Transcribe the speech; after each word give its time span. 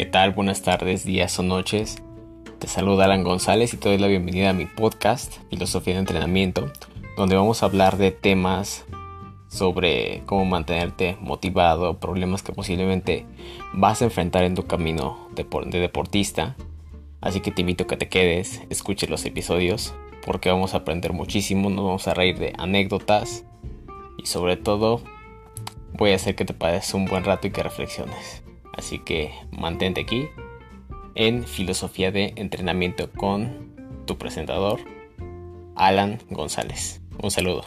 ¿Qué 0.00 0.06
tal? 0.06 0.30
Buenas 0.30 0.62
tardes, 0.62 1.04
días 1.04 1.38
o 1.38 1.42
noches. 1.42 2.02
Te 2.58 2.66
saluda 2.68 3.04
Alan 3.04 3.22
González 3.22 3.74
y 3.74 3.76
te 3.76 3.90
doy 3.90 3.98
la 3.98 4.06
bienvenida 4.06 4.48
a 4.48 4.54
mi 4.54 4.64
podcast 4.64 5.34
Filosofía 5.50 5.92
de 5.92 6.00
Entrenamiento, 6.00 6.72
donde 7.18 7.36
vamos 7.36 7.62
a 7.62 7.66
hablar 7.66 7.98
de 7.98 8.10
temas 8.10 8.86
sobre 9.48 10.22
cómo 10.24 10.46
mantenerte 10.46 11.18
motivado, 11.20 12.00
problemas 12.00 12.42
que 12.42 12.54
posiblemente 12.54 13.26
vas 13.74 14.00
a 14.00 14.06
enfrentar 14.06 14.44
en 14.44 14.54
tu 14.54 14.66
camino 14.66 15.28
de, 15.34 15.44
deportista. 15.78 16.56
Así 17.20 17.40
que 17.40 17.50
te 17.50 17.60
invito 17.60 17.84
a 17.84 17.86
que 17.86 17.98
te 17.98 18.08
quedes, 18.08 18.62
escuches 18.70 19.10
los 19.10 19.26
episodios, 19.26 19.92
porque 20.24 20.48
vamos 20.48 20.72
a 20.72 20.78
aprender 20.78 21.12
muchísimo, 21.12 21.68
nos 21.68 21.84
vamos 21.84 22.08
a 22.08 22.14
reír 22.14 22.38
de 22.38 22.54
anécdotas 22.56 23.44
y 24.16 24.24
sobre 24.24 24.56
todo 24.56 25.02
voy 25.92 26.12
a 26.12 26.16
hacer 26.16 26.36
que 26.36 26.46
te 26.46 26.54
pases 26.54 26.94
un 26.94 27.04
buen 27.04 27.22
rato 27.22 27.48
y 27.48 27.50
que 27.50 27.62
reflexiones. 27.62 28.42
Así 28.72 28.98
que 28.98 29.32
mantente 29.50 30.02
aquí 30.02 30.28
en 31.14 31.44
Filosofía 31.44 32.10
de 32.10 32.32
Entrenamiento 32.36 33.10
con 33.10 33.70
tu 34.06 34.16
presentador, 34.16 34.80
Alan 35.74 36.18
González. 36.30 37.00
Un 37.22 37.30
saludo. 37.30 37.64